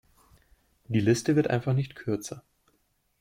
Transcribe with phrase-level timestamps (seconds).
[0.87, 2.43] Die Liste wird einfach nicht kürzer.